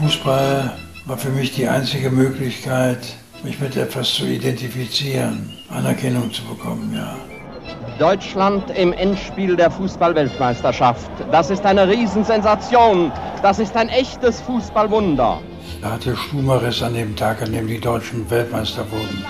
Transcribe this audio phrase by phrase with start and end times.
[0.00, 0.72] Fußball
[1.04, 3.00] war für mich die einzige Möglichkeit,
[3.42, 7.16] mich mit etwas zu identifizieren, Anerkennung zu bekommen, ja.
[7.98, 11.10] Deutschland im Endspiel der Fußballweltmeisterschaft.
[11.30, 13.12] Das ist eine Riesensensation.
[13.42, 15.38] Das ist ein echtes Fußballwunder.
[15.82, 19.22] Da hatte Stumaris an dem Tag, an dem die Deutschen Weltmeister wurden.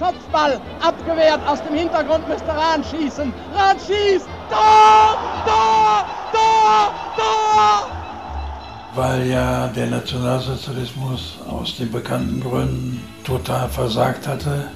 [0.00, 3.32] Kopfball abgewehrt, aus dem Hintergrund müsste Rahn schießen.
[3.54, 4.26] Rahn schießt!
[4.50, 5.18] Tor!
[5.46, 6.04] Tor!
[6.32, 6.94] Tor!
[7.16, 7.95] Tor!
[8.96, 14.70] Weil ja der Nationalsozialismus aus den bekannten Gründen total versagt hatte,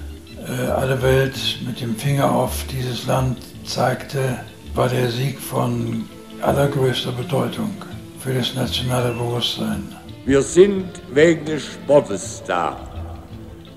[0.47, 4.41] äh, alle Welt mit dem Finger auf dieses Land zeigte,
[4.75, 6.05] war der Sieg von
[6.43, 7.71] allergrößter Bedeutung
[8.19, 9.89] für das nationale Bewusstsein.
[10.27, 12.79] Wir sind wegen des Sportes da.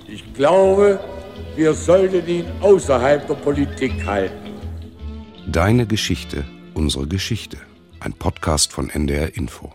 [0.10, 1.00] Ich glaube,
[1.56, 4.52] wir sollten ihn außerhalb der Politik halten.
[5.48, 7.56] Deine Geschichte, unsere Geschichte.
[8.02, 9.72] Ein Podcast von NDR Info.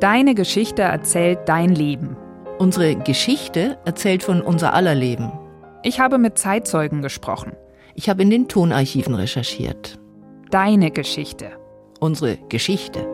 [0.00, 2.18] Deine Geschichte erzählt dein Leben.
[2.58, 5.32] Unsere Geschichte erzählt von unser aller Leben.
[5.82, 7.52] Ich habe mit Zeitzeugen gesprochen.
[7.94, 9.98] Ich habe in den Tonarchiven recherchiert.
[10.50, 11.52] Deine Geschichte.
[11.98, 13.08] Unsere Geschichte.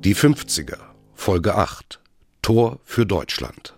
[0.00, 0.78] Die 50er,
[1.14, 2.00] Folge 8.
[2.42, 3.76] Tor für Deutschland.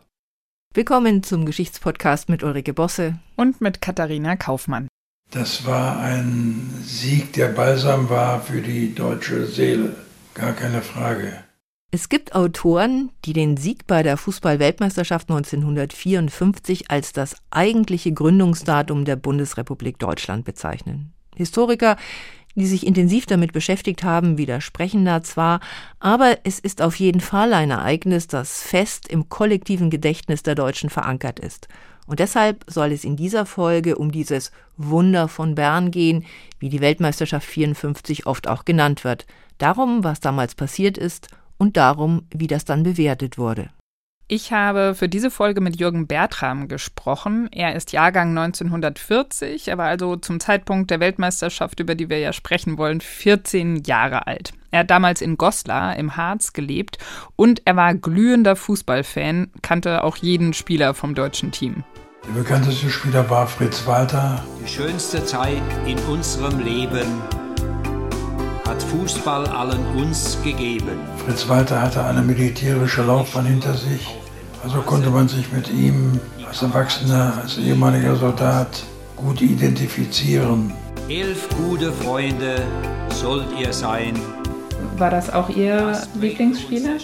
[0.72, 4.88] Willkommen zum Geschichtspodcast mit Ulrike Bosse und mit Katharina Kaufmann.
[5.30, 9.94] Das war ein Sieg, der balsam war für die deutsche Seele.
[10.32, 11.44] Gar keine Frage.
[11.90, 19.16] Es gibt Autoren, die den Sieg bei der Fußball-Weltmeisterschaft 1954 als das eigentliche Gründungsdatum der
[19.16, 21.12] Bundesrepublik Deutschland bezeichnen.
[21.36, 21.96] Historiker,
[22.54, 25.60] die sich intensiv damit beschäftigt haben, widersprechen da zwar,
[26.00, 30.88] aber es ist auf jeden Fall ein Ereignis, das fest im kollektiven Gedächtnis der Deutschen
[30.88, 31.68] verankert ist
[32.09, 36.25] und deshalb soll es in dieser Folge um dieses Wunder von Bern gehen,
[36.59, 39.27] wie die Weltmeisterschaft 54 oft auch genannt wird.
[39.59, 43.68] Darum, was damals passiert ist und darum, wie das dann bewertet wurde.
[44.30, 47.48] Ich habe für diese Folge mit Jürgen Bertram gesprochen.
[47.51, 49.68] Er ist Jahrgang 1940.
[49.68, 54.27] Er war also zum Zeitpunkt der Weltmeisterschaft, über die wir ja sprechen wollen, 14 Jahre
[54.27, 54.52] alt.
[54.70, 56.98] Er hat damals in Goslar im Harz gelebt
[57.36, 61.85] und er war glühender Fußballfan, kannte auch jeden Spieler vom deutschen Team.
[62.28, 64.44] Der bekannteste Spieler war Fritz Walter.
[64.62, 67.22] Die schönste Zeit in unserem Leben
[68.66, 71.00] hat Fußball allen uns gegeben.
[71.24, 74.14] Fritz Walter hatte eine militärische Laufbahn hinter sich.
[74.62, 78.83] Also konnte man sich mit ihm als Erwachsener, als ehemaliger Soldat
[79.17, 80.74] gut identifizieren.
[81.08, 82.62] Elf gute Freunde
[83.08, 84.18] sollt ihr sein.
[84.98, 86.98] War das auch Ihr Lieblingsspieler?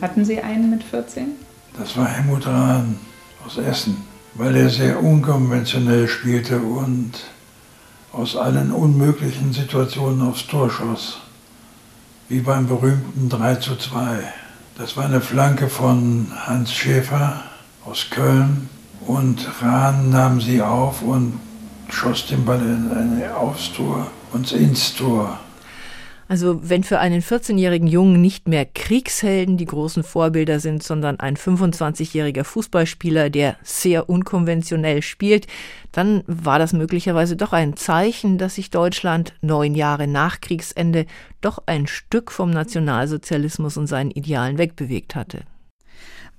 [0.00, 1.32] Hatten Sie einen mit 14?
[1.76, 3.00] Das war Helmut Rahn
[3.44, 7.12] aus Essen weil er sehr unkonventionell spielte und
[8.12, 11.18] aus allen unmöglichen Situationen aufs Tor schoss.
[12.28, 14.20] Wie beim berühmten 3 zu 2.
[14.78, 17.42] Das war eine Flanke von Hans Schäfer
[17.84, 18.68] aus Köln
[19.06, 21.38] und Rahn nahm sie auf und
[21.88, 25.38] schoss den Ball in, aufs Tor und ins Tor.
[26.30, 31.36] Also wenn für einen 14-jährigen Jungen nicht mehr Kriegshelden die großen Vorbilder sind, sondern ein
[31.36, 35.48] 25-jähriger Fußballspieler, der sehr unkonventionell spielt,
[35.90, 41.06] dann war das möglicherweise doch ein Zeichen, dass sich Deutschland neun Jahre nach Kriegsende
[41.40, 45.40] doch ein Stück vom Nationalsozialismus und seinen Idealen wegbewegt hatte.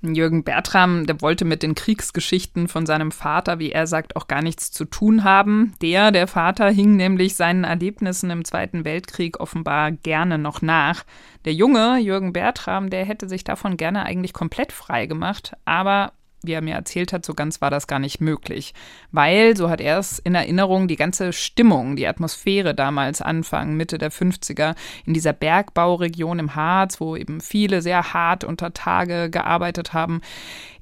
[0.02, 4.42] Jürgen Bertram, der wollte mit den Kriegsgeschichten von seinem Vater, wie er sagt, auch gar
[4.42, 5.74] nichts zu tun haben.
[5.80, 11.04] Der, der Vater, hing nämlich seinen Erlebnissen im Zweiten Weltkrieg offenbar gerne noch nach.
[11.44, 16.12] Der Junge, Jürgen Bertram, der hätte sich davon gerne eigentlich komplett frei gemacht, aber
[16.46, 18.74] wie er mir erzählt hat, so ganz war das gar nicht möglich.
[19.10, 23.98] Weil, so hat er es in Erinnerung, die ganze Stimmung, die Atmosphäre damals Anfang, Mitte
[23.98, 24.74] der 50er
[25.06, 30.20] in dieser Bergbauregion im Harz, wo eben viele sehr hart unter Tage gearbeitet haben,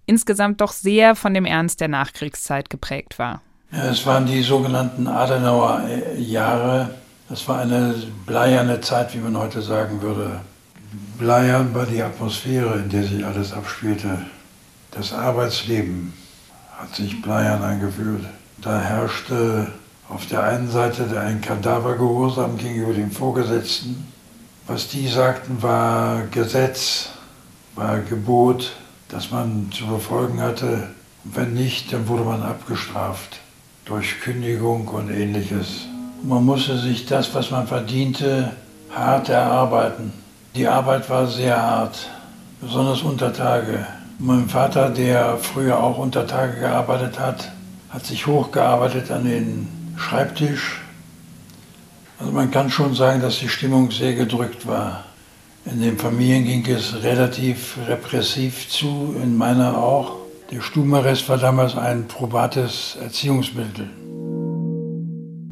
[0.06, 3.42] insgesamt doch sehr von dem Ernst der Nachkriegszeit geprägt war.
[3.71, 5.84] Es waren die sogenannten Adenauer
[6.18, 6.95] Jahre.
[7.28, 7.95] Das war eine
[8.27, 10.41] bleierne Zeit, wie man heute sagen würde.
[11.18, 14.18] Bleiern war die Atmosphäre, in der sich alles abspielte.
[14.91, 16.13] Das Arbeitsleben
[16.77, 18.25] hat sich bleiern angefühlt.
[18.59, 19.72] Da herrschte
[20.09, 24.13] auf der einen Seite ein Kadavergehorsam gegenüber den Vorgesetzten.
[24.66, 27.10] Was die sagten, war Gesetz,
[27.77, 28.72] war Gebot,
[29.09, 30.89] das man zu befolgen hatte.
[31.25, 33.39] Und wenn nicht, dann wurde man abgestraft
[33.84, 35.87] durch Kündigung und ähnliches.
[36.22, 38.53] Man musste sich das, was man verdiente,
[38.91, 40.13] hart erarbeiten.
[40.54, 42.10] Die Arbeit war sehr hart,
[42.60, 43.87] besonders unter Tage.
[44.22, 47.53] Mein Vater, der früher auch unter Tage gearbeitet hat,
[47.89, 50.83] hat sich hochgearbeitet an den Schreibtisch.
[52.19, 55.05] Also man kann schon sagen, dass die Stimmung sehr gedrückt war.
[55.65, 60.17] In den Familien ging es relativ repressiv zu, in meiner auch.
[60.51, 63.89] Der Stubenarrest war damals ein probates Erziehungsmittel.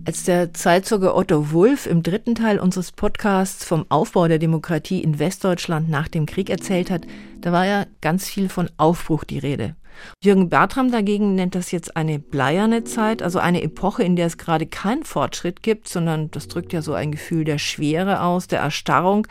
[0.09, 5.19] Als der Zeitzeuge Otto Wulff im dritten Teil unseres Podcasts vom Aufbau der Demokratie in
[5.19, 7.03] Westdeutschland nach dem Krieg erzählt hat,
[7.43, 9.77] da war ja ganz viel von Aufbruch die Rede.
[10.25, 14.39] Jürgen Bertram dagegen nennt das jetzt eine bleierne Zeit, also eine Epoche, in der es
[14.39, 18.61] gerade keinen Fortschritt gibt, sondern das drückt ja so ein Gefühl der Schwere aus, der
[18.61, 19.27] Erstarrung.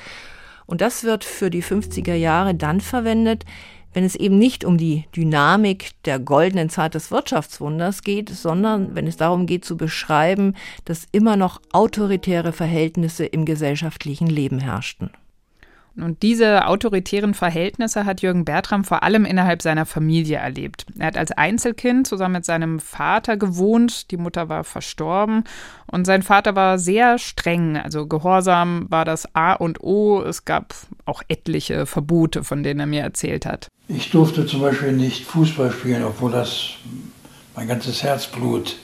[0.68, 3.46] Und das wird für die 50er Jahre dann verwendet,
[3.98, 9.08] wenn es eben nicht um die Dynamik der goldenen Zeit des Wirtschaftswunders geht, sondern wenn
[9.08, 10.54] es darum geht zu beschreiben,
[10.86, 15.10] dass immer noch autoritäre Verhältnisse im gesellschaftlichen Leben herrschten.
[16.00, 20.86] Und diese autoritären Verhältnisse hat Jürgen Bertram vor allem innerhalb seiner Familie erlebt.
[21.00, 25.44] Er hat als Einzelkind zusammen mit seinem Vater gewohnt, die Mutter war verstorben
[25.88, 30.22] und sein Vater war sehr streng, also Gehorsam war das A und O.
[30.22, 33.70] Es gab auch etliche Verbote, von denen er mir erzählt hat.
[33.88, 36.74] Ich durfte zum Beispiel nicht Fußball spielen, obwohl das
[37.56, 38.76] mein ganzes Herzblut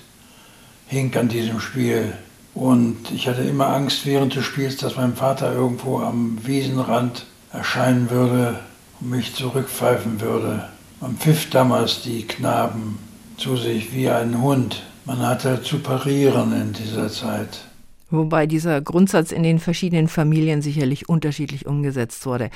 [0.87, 2.13] hing an diesem Spiel.
[2.53, 8.09] Und ich hatte immer Angst während des Spiels, dass mein Vater irgendwo am Wiesenrand erscheinen
[8.09, 8.59] würde
[8.99, 10.67] und mich zurückpfeifen würde.
[11.01, 12.99] Man pfiff damals die Knaben
[13.37, 14.83] zu sich wie ein Hund.
[15.05, 17.65] Man hatte zu parieren in dieser Zeit.
[18.09, 22.51] Wobei dieser Grundsatz in den verschiedenen Familien sicherlich unterschiedlich umgesetzt wurde.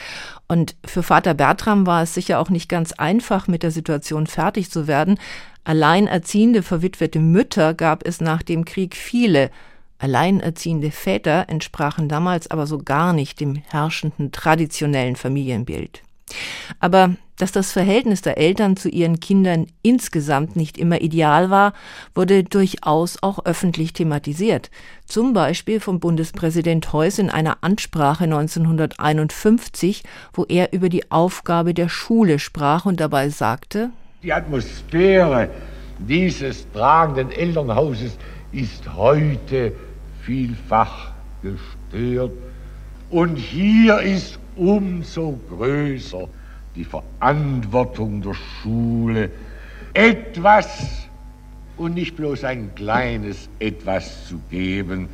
[0.47, 4.69] Und für Vater Bertram war es sicher auch nicht ganz einfach, mit der Situation fertig
[4.69, 5.17] zu werden.
[5.63, 9.49] Alleinerziehende, verwitwete Mütter gab es nach dem Krieg viele.
[9.99, 16.03] Alleinerziehende Väter entsprachen damals aber so gar nicht dem herrschenden traditionellen Familienbild.
[16.79, 21.73] Aber dass das Verhältnis der Eltern zu ihren Kindern insgesamt nicht immer ideal war,
[22.15, 24.71] wurde durchaus auch öffentlich thematisiert.
[25.05, 30.03] Zum Beispiel vom Bundespräsident Heuss in einer Ansprache 1951,
[30.33, 33.91] wo er über die Aufgabe der Schule sprach und dabei sagte,
[34.23, 35.49] Die Atmosphäre
[35.99, 38.17] dieses tragenden Elternhauses
[38.51, 39.73] ist heute
[40.27, 42.33] vielfach gestört.
[43.09, 46.27] Und hier ist umso größer
[46.75, 49.31] die Verantwortung der Schule,
[49.93, 51.07] etwas
[51.77, 55.07] und nicht bloß ein kleines etwas zu geben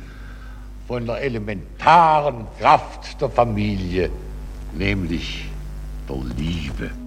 [0.88, 4.10] von der elementaren Kraft der Familie,
[4.76, 5.46] nämlich
[6.08, 7.03] der Liebe.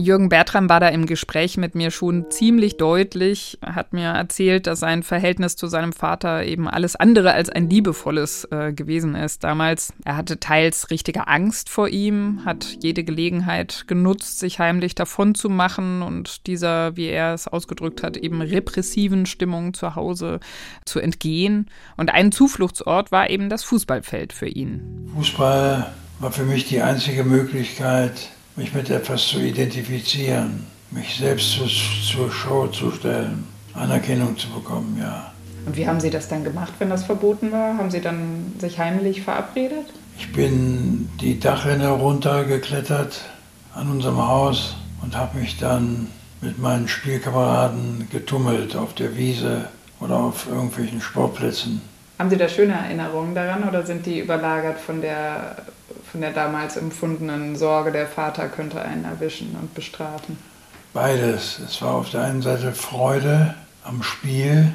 [0.00, 4.80] Jürgen Bertram war da im Gespräch mit mir schon ziemlich deutlich, hat mir erzählt, dass
[4.80, 9.92] sein Verhältnis zu seinem Vater eben alles andere als ein liebevolles äh, gewesen ist damals.
[10.04, 15.48] Er hatte teils richtige Angst vor ihm, hat jede Gelegenheit genutzt, sich heimlich davon zu
[15.48, 20.40] machen und dieser, wie er es ausgedrückt hat, eben repressiven Stimmung zu Hause
[20.84, 21.66] zu entgehen.
[21.96, 25.10] Und ein Zufluchtsort war eben das Fußballfeld für ihn.
[25.14, 28.30] Fußball war für mich die einzige Möglichkeit,
[28.60, 34.98] mich mit etwas zu identifizieren, mich selbst zu, zur Show zu stellen, Anerkennung zu bekommen,
[35.00, 35.32] ja.
[35.64, 37.78] Und wie haben Sie das dann gemacht, wenn das verboten war?
[37.78, 39.86] Haben Sie dann sich heimlich verabredet?
[40.18, 43.22] Ich bin die Dachrinne runtergeklettert
[43.74, 46.08] an unserem Haus und habe mich dann
[46.42, 49.68] mit meinen Spielkameraden getummelt auf der Wiese
[50.00, 51.80] oder auf irgendwelchen Sportplätzen.
[52.20, 55.56] Haben Sie da schöne Erinnerungen daran oder sind die überlagert von der
[56.12, 60.36] von der damals empfundenen Sorge, der Vater könnte einen erwischen und bestrafen?
[60.92, 61.58] Beides.
[61.60, 64.74] Es war auf der einen Seite Freude am Spiel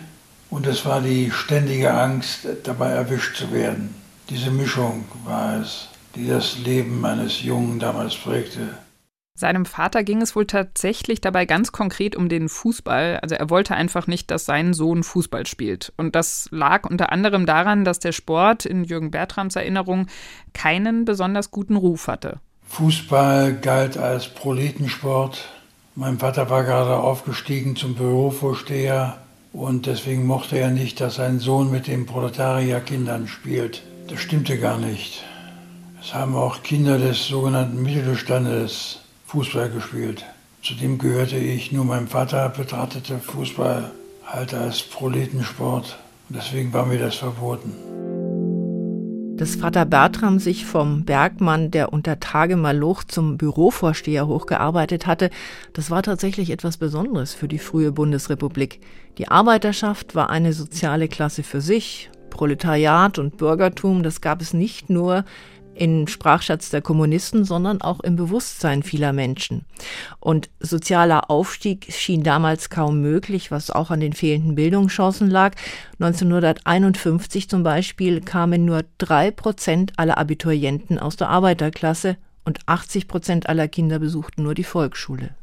[0.49, 3.93] und es war die ständige Angst, dabei erwischt zu werden.
[4.31, 8.69] Diese Mischung war es, die das Leben eines Jungen damals prägte.
[9.37, 13.19] Seinem Vater ging es wohl tatsächlich dabei ganz konkret um den Fußball.
[13.21, 15.91] Also er wollte einfach nicht, dass sein Sohn Fußball spielt.
[15.97, 20.07] Und das lag unter anderem daran, dass der Sport in Jürgen Bertrams Erinnerung
[20.53, 22.39] keinen besonders guten Ruf hatte.
[22.67, 25.49] Fußball galt als Proletensport.
[25.95, 29.17] Mein Vater war gerade aufgestiegen zum Bürovorsteher
[29.51, 33.83] und deswegen mochte er nicht, dass sein Sohn mit den Proletarierkindern spielt.
[34.07, 35.25] Das stimmte gar nicht.
[36.01, 40.25] Es haben auch Kinder des sogenannten Mittelstandes Fußball gespielt.
[40.63, 43.91] Zudem gehörte ich, nur mein Vater betrachtete Fußball
[44.25, 45.98] halt als Proletensport.
[46.29, 47.74] Und deswegen war mir das verboten.
[49.38, 55.29] Dass Vater Bertram sich vom Bergmann, der unter Tage Maloch zum Bürovorsteher hochgearbeitet hatte,
[55.74, 58.79] das war tatsächlich etwas Besonderes für die frühe Bundesrepublik.
[59.17, 62.10] Die Arbeiterschaft war eine soziale Klasse für sich.
[62.29, 65.25] Proletariat und Bürgertum, das gab es nicht nur
[65.75, 69.65] im Sprachschatz der Kommunisten, sondern auch im Bewusstsein vieler Menschen.
[70.20, 75.55] Und sozialer Aufstieg schien damals kaum möglich, was auch an den fehlenden Bildungschancen lag.
[76.00, 83.50] 1951 zum Beispiel kamen nur drei Prozent aller Abiturienten aus der Arbeiterklasse und 80 Prozent
[83.50, 85.36] aller Kinder besuchten nur die Volksschule.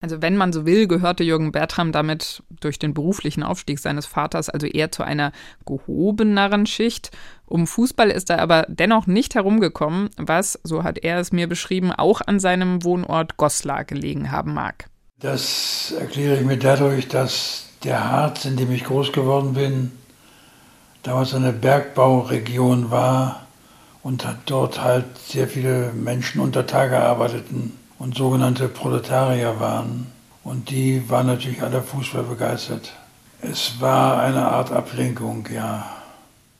[0.00, 4.48] Also wenn man so will, gehörte Jürgen Bertram damit durch den beruflichen Aufstieg seines Vaters
[4.48, 5.32] also eher zu einer
[5.64, 7.10] gehobeneren Schicht.
[7.46, 11.92] Um Fußball ist er aber dennoch nicht herumgekommen, was, so hat er es mir beschrieben,
[11.92, 14.88] auch an seinem Wohnort Goslar gelegen haben mag.
[15.20, 19.92] Das erkläre ich mir dadurch, dass der Harz, in dem ich groß geworden bin,
[21.04, 23.46] damals eine Bergbauregion war
[24.02, 30.06] und dort halt sehr viele Menschen unter Tage arbeiteten und sogenannte Proletarier waren.
[30.44, 32.92] Und die waren natürlich alle Fußball begeistert.
[33.40, 35.95] Es war eine Art Ablenkung, ja.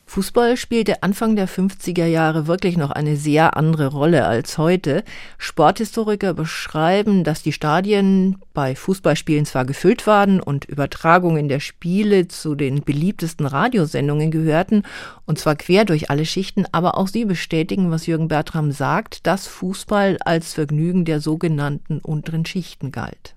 [0.09, 5.03] Fußball spielte Anfang der 50er Jahre wirklich noch eine sehr andere Rolle als heute.
[5.37, 12.55] Sporthistoriker beschreiben, dass die Stadien bei Fußballspielen zwar gefüllt waren und Übertragungen der Spiele zu
[12.55, 14.85] den beliebtesten Radiosendungen gehörten,
[15.27, 19.49] und zwar quer durch alle Schichten, aber auch sie bestätigen, was Jürgen Bertram sagt, dass
[19.49, 23.35] Fußball als Vergnügen der sogenannten unteren Schichten galt.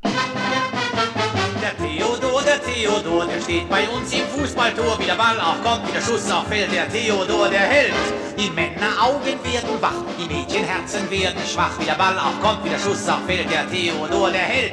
[2.79, 4.97] Theodor, der steht bei uns im Fußballtor.
[4.99, 7.93] Wie der Ball auch kommt, wie der Schuss auch fällt, der Theodor, der Held.
[8.37, 11.77] Die Männeraugen werden wach, die Mädchenherzen werden schwach.
[11.77, 14.71] Wie der Ball auch kommt, wie der Schuss auch fällt, der Theodor, der Held.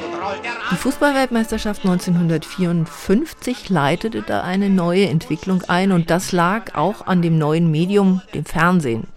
[0.70, 7.38] Die Fußballweltmeisterschaft 1954 leitete da eine neue Entwicklung ein und das lag auch an dem
[7.38, 9.08] neuen Medium, dem Fernsehen.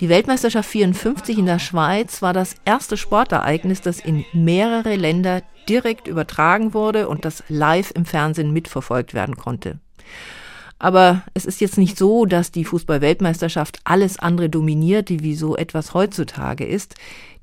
[0.00, 6.08] Die Weltmeisterschaft 54 in der Schweiz war das erste Sportereignis, das in mehrere Länder direkt
[6.08, 9.78] übertragen wurde und das live im Fernsehen mitverfolgt werden konnte.
[10.78, 15.92] Aber es ist jetzt nicht so, dass die Fußball-Weltmeisterschaft alles andere dominiert, wie so etwas
[15.92, 16.94] heutzutage ist.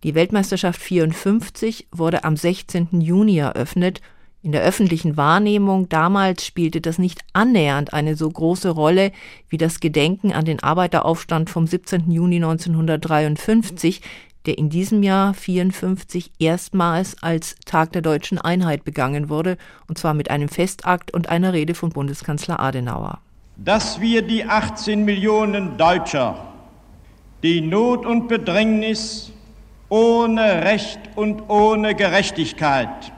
[0.03, 3.01] Die Weltmeisterschaft 54 wurde am 16.
[3.01, 4.01] Juni eröffnet
[4.43, 9.11] in der öffentlichen Wahrnehmung damals spielte das nicht annähernd eine so große Rolle
[9.49, 12.09] wie das Gedenken an den Arbeiteraufstand vom 17.
[12.11, 14.01] Juni 1953,
[14.47, 20.13] der in diesem Jahr 54 erstmals als Tag der deutschen Einheit begangen wurde, und zwar
[20.13, 23.19] mit einem Festakt und einer Rede von Bundeskanzler Adenauer.
[23.57, 26.47] Dass wir die 18 Millionen Deutscher,
[27.43, 29.31] die Not und Bedrängnis
[29.89, 33.11] ohne Recht und ohne Gerechtigkeit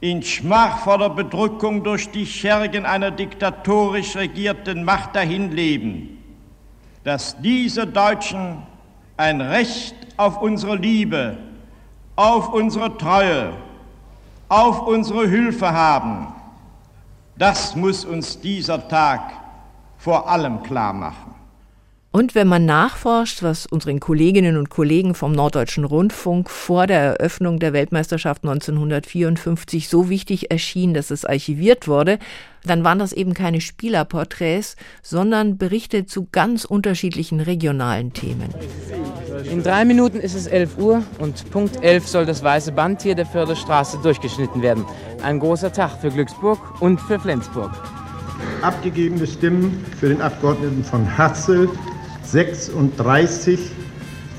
[0.00, 6.18] in schmachvoller Bedrückung durch die Schergen einer diktatorisch regierten Macht dahinleben,
[7.04, 8.62] dass diese Deutschen
[9.16, 11.38] ein Recht auf unsere Liebe,
[12.14, 13.54] auf unsere Treue,
[14.50, 16.26] auf unsere Hilfe haben,
[17.38, 19.32] das muss uns dieser Tag
[19.96, 21.34] vor allem klar machen.
[22.12, 27.60] Und wenn man nachforscht, was unseren Kolleginnen und Kollegen vom Norddeutschen Rundfunk vor der Eröffnung
[27.60, 32.18] der Weltmeisterschaft 1954 so wichtig erschien, dass es archiviert wurde,
[32.64, 34.74] dann waren das eben keine Spielerporträts,
[35.04, 38.52] sondern Berichte zu ganz unterschiedlichen regionalen Themen.
[39.48, 43.14] In drei Minuten ist es 11 Uhr und Punkt 11 soll das weiße Band hier
[43.14, 44.84] der Förderstraße durchgeschnitten werden.
[45.22, 47.70] Ein großer Tag für Glücksburg und für Flensburg.
[48.62, 51.68] Abgegebene Stimmen für den Abgeordneten von Hassel
[52.22, 53.58] 36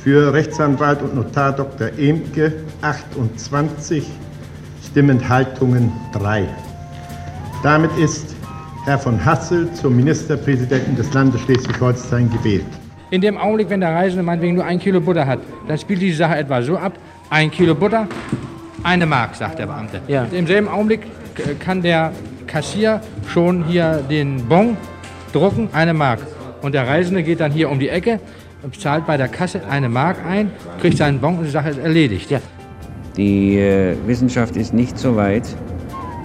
[0.03, 1.89] für Rechtsanwalt und Notar Dr.
[1.97, 4.07] Emke 28,
[4.83, 6.47] Stimmenthaltungen 3.
[7.63, 8.35] Damit ist
[8.85, 12.65] Herr von Hassel zum Ministerpräsidenten des Landes Schleswig-Holstein gewählt.
[13.11, 16.13] In dem Augenblick, wenn der Reisende meinetwegen nur ein Kilo Butter hat, dann spielt die
[16.13, 16.93] Sache etwa so ab:
[17.29, 18.07] ein Kilo Butter,
[18.83, 20.01] eine Mark, sagt der Beamte.
[20.07, 20.25] Ja.
[20.31, 21.01] Im selben Augenblick
[21.59, 22.11] kann der
[22.47, 24.75] Kassier schon hier den Bon
[25.31, 26.19] drucken, eine Mark.
[26.61, 28.19] Und der Reisende geht dann hier um die Ecke
[28.61, 31.79] und zahlt bei der Kasse eine Mark ein, kriegt seinen Bon und die Sache ist
[31.79, 32.29] erledigt.
[32.29, 32.39] Ja.
[33.17, 35.43] Die äh, Wissenschaft ist nicht so weit,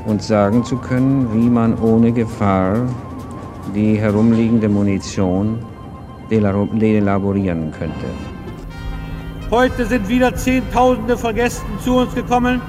[0.05, 2.87] uns sagen zu können, wie man ohne Gefahr
[3.75, 5.59] die herumliegende Munition
[6.31, 8.07] delaborieren könnte.
[9.51, 12.61] Heute sind wieder Zehntausende von Gästen zu uns gekommen,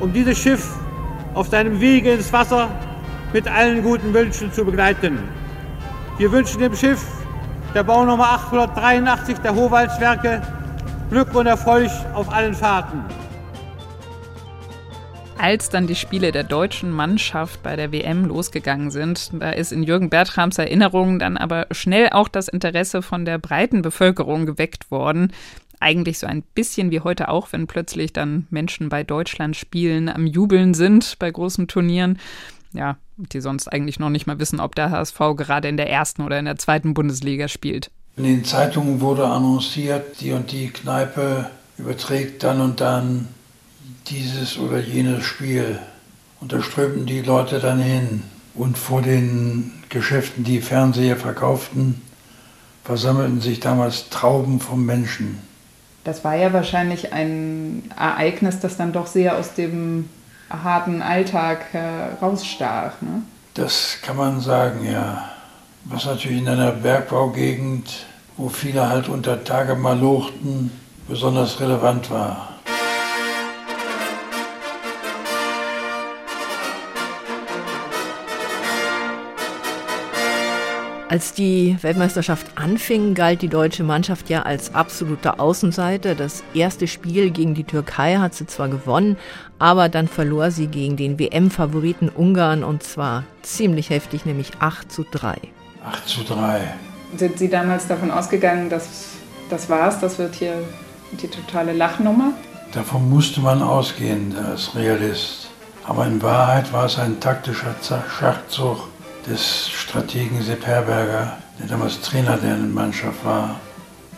[0.00, 0.76] um dieses Schiff
[1.34, 2.68] auf seinem Wege ins Wasser
[3.32, 5.18] mit allen guten Wünschen zu begleiten.
[6.18, 7.02] Wir wünschen dem Schiff
[7.74, 10.42] der Baunummer 883 der Howaldswerke
[11.08, 13.02] Glück und Erfolg auf allen Fahrten.
[15.38, 19.82] Als dann die Spiele der deutschen Mannschaft bei der WM losgegangen sind, da ist in
[19.82, 25.32] Jürgen Bertrams Erinnerung dann aber schnell auch das Interesse von der breiten Bevölkerung geweckt worden.
[25.80, 30.26] Eigentlich so ein bisschen wie heute auch, wenn plötzlich dann Menschen bei Deutschland spielen, am
[30.26, 32.18] Jubeln sind bei großen Turnieren
[32.72, 36.22] ja, die sonst eigentlich noch nicht mal wissen, ob der HSV gerade in der ersten
[36.22, 37.90] oder in der zweiten Bundesliga spielt.
[38.16, 43.28] In den Zeitungen wurde annonciert, die und die Kneipe überträgt dann und dann
[44.08, 45.78] dieses oder jenes Spiel.
[46.40, 48.22] Und da strömten die Leute dann hin.
[48.54, 52.02] Und vor den Geschäften, die Fernseher verkauften,
[52.84, 55.38] versammelten sich damals Trauben von Menschen.
[56.04, 60.08] Das war ja wahrscheinlich ein Ereignis, das dann doch sehr aus dem
[60.62, 63.00] harten Alltag herausstach.
[63.00, 63.22] Ne?
[63.54, 65.28] Das kann man sagen, ja.
[65.84, 68.06] Was natürlich in einer Bergbaugegend,
[68.36, 70.70] wo viele halt unter Tage mal lochten,
[71.08, 72.51] besonders relevant war.
[81.12, 86.14] Als die Weltmeisterschaft anfing, galt die deutsche Mannschaft ja als absoluter Außenseiter.
[86.14, 89.18] Das erste Spiel gegen die Türkei hat sie zwar gewonnen,
[89.58, 95.04] aber dann verlor sie gegen den WM-Favoriten Ungarn und zwar ziemlich heftig, nämlich 8 zu
[95.04, 95.36] 3.
[95.84, 96.62] 8 zu 3.
[97.18, 99.08] Sind Sie damals davon ausgegangen, dass
[99.50, 100.54] das war's, das wird hier
[101.20, 102.32] die totale Lachnummer?
[102.72, 105.50] Davon musste man ausgehen als Realist.
[105.84, 107.74] Aber in Wahrheit war es ein taktischer
[108.18, 108.88] Schachzug
[109.26, 113.60] des Strategen Sepp Herberger, der damals Trainer der Mannschaft war.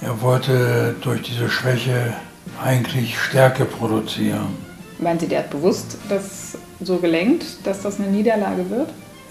[0.00, 2.14] Er wollte durch diese Schwäche
[2.62, 4.56] eigentlich Stärke produzieren.
[4.98, 8.90] Meinen Sie, der hat bewusst das so gelenkt, dass das eine Niederlage wird?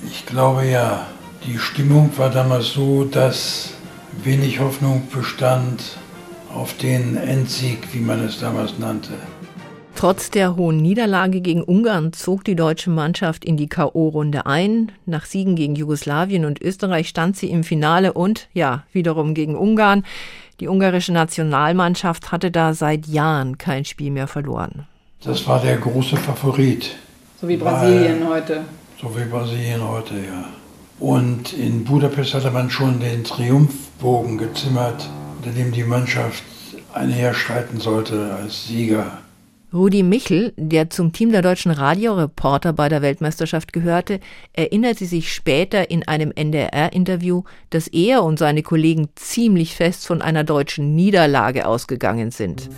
[0.10, 1.08] Ich glaube ja.
[1.46, 3.72] Die Stimmung war damals so, dass
[4.24, 5.82] wenig Hoffnung bestand
[6.54, 9.12] auf den Endsieg, wie man es damals nannte.
[9.96, 14.92] Trotz der hohen Niederlage gegen Ungarn zog die deutsche Mannschaft in die KO-Runde ein.
[15.06, 20.04] Nach Siegen gegen Jugoslawien und Österreich stand sie im Finale und, ja, wiederum gegen Ungarn.
[20.60, 24.88] Die ungarische Nationalmannschaft hatte da seit Jahren kein Spiel mehr verloren.
[25.24, 26.96] Das war der große Favorit.
[27.40, 28.62] So wie Brasilien Weil, heute.
[29.02, 30.46] So wie Brasilien heute, ja.
[31.00, 36.44] Und in Budapest hatte man schon den Triumphbogen gezimmert, unter dem die Mannschaft
[36.94, 39.23] einherschreiten sollte als Sieger.
[39.74, 44.20] Rudi Michel, der zum Team der deutschen Radioreporter bei der Weltmeisterschaft gehörte,
[44.54, 50.44] erinnerte sich später in einem NDR-Interview, dass er und seine Kollegen ziemlich fest von einer
[50.44, 52.70] deutschen Niederlage ausgegangen sind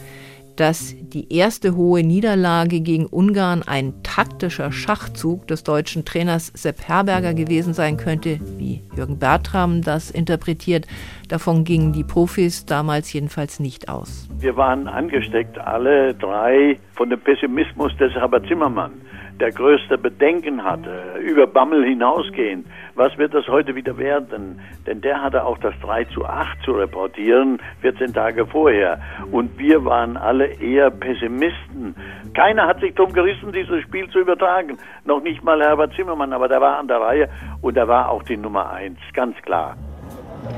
[0.56, 7.34] dass die erste hohe Niederlage gegen Ungarn ein taktischer Schachzug des deutschen Trainers Sepp Herberger
[7.34, 10.88] gewesen sein könnte, wie Jürgen Bertram das interpretiert.
[11.30, 14.30] Davon gingen die Profis damals jedenfalls nicht aus.
[14.40, 18.92] Wir waren angesteckt, alle drei, von dem Pessimismus des Herbert Zimmermann
[19.40, 22.66] der größte Bedenken hatte, über Bammel hinausgehend.
[22.96, 24.60] Was wird das heute wieder werden?
[24.88, 29.00] Denn der hatte auch das 3 zu 8 zu reportieren, 14 Tage vorher.
[29.32, 31.96] Und wir waren alle eher Pessimisten.
[32.34, 34.78] Keiner hat sich drum gerissen, dieses Spiel zu übertragen.
[35.04, 37.30] Noch nicht mal Herbert Zimmermann, aber der war an der Reihe
[37.62, 39.76] und er war auch die Nummer 1, ganz klar.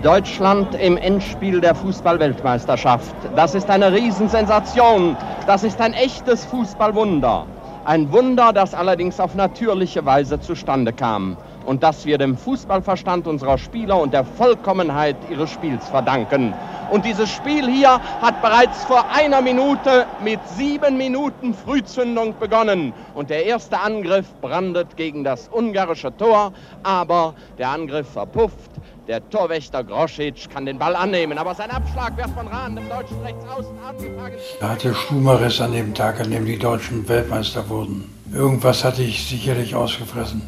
[0.03, 3.15] Deutschland im Endspiel der Fußballweltmeisterschaft.
[3.35, 5.15] Das ist eine Riesensensation.
[5.47, 7.47] Das ist ein echtes Fußballwunder.
[7.87, 13.57] Ein Wunder, das allerdings auf natürliche Weise zustande kam und das wir dem Fußballverstand unserer
[13.57, 16.53] Spieler und der Vollkommenheit ihres Spiels verdanken.
[16.91, 22.93] Und dieses Spiel hier hat bereits vor einer Minute mit sieben Minuten Frühzündung begonnen.
[23.13, 28.71] Und der erste Angriff brandet gegen das ungarische Tor, aber der Angriff verpufft.
[29.07, 33.17] Der Torwächter Groschitsch kann den Ball annehmen, aber sein Abschlag wird von Rahn, dem deutschen
[33.21, 34.35] Rechtsaußen, angefangen.
[34.59, 38.13] Da hatte Stumaris an dem Tag, an dem die Deutschen Weltmeister wurden.
[38.33, 40.41] Irgendwas hatte ich sicherlich ausgefressen.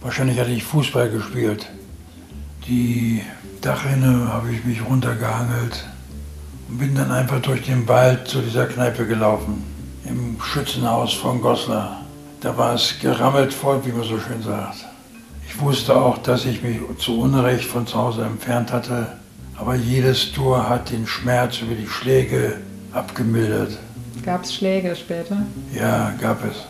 [0.00, 1.66] Wahrscheinlich hatte ich Fußball gespielt.
[2.68, 3.22] Die
[3.60, 5.84] Dachrinne habe ich mich runtergehangelt
[6.68, 9.64] und bin dann einfach durch den Wald zu dieser Kneipe gelaufen.
[10.04, 12.02] Im Schützenhaus von Goslar.
[12.40, 14.86] Da war es gerammelt voll, wie man so schön sagt.
[15.48, 19.18] Ich wusste auch, dass ich mich zu Unrecht von zu Hause entfernt hatte,
[19.56, 22.58] aber jedes Tor hat den Schmerz über die Schläge
[22.92, 23.76] abgemildert.
[24.24, 25.38] Gab es Schläge später?
[25.74, 26.64] Ja, gab es.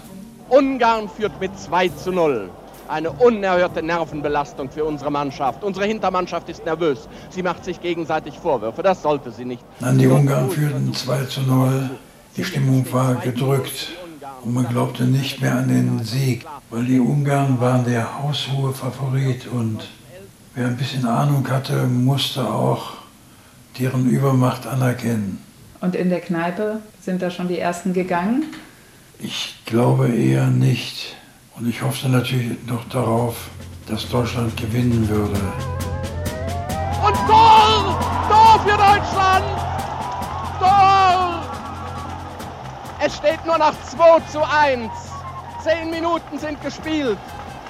[0.49, 2.49] Ungarn führt mit 2 zu 0.
[2.89, 5.63] Eine unerhörte Nervenbelastung für unsere Mannschaft.
[5.63, 7.09] Unsere Hintermannschaft ist nervös.
[7.29, 8.83] Sie macht sich gegenseitig Vorwürfe.
[8.83, 9.63] Das sollte sie nicht.
[9.81, 11.91] Nein, die Ungarn führten 2 zu 0.
[12.37, 13.89] Die Stimmung war gedrückt
[14.45, 19.47] und man glaubte nicht mehr an den Sieg, weil die Ungarn waren der haushohe Favorit
[19.47, 19.81] und
[20.55, 22.93] wer ein bisschen Ahnung hatte, musste auch
[23.79, 25.43] deren Übermacht anerkennen.
[25.81, 28.45] Und in der Kneipe sind da schon die ersten gegangen?
[29.19, 31.17] Ich glaube eher nicht.
[31.59, 33.35] Und ich hoffte natürlich noch darauf,
[33.89, 35.41] dass Deutschland gewinnen würde.
[37.05, 37.99] Und Tor!
[38.29, 39.45] Tor für Deutschland!
[40.61, 41.43] Tor!
[43.05, 44.89] Es steht nur noch 2 zu 1.
[45.65, 47.19] Zehn Minuten sind gespielt.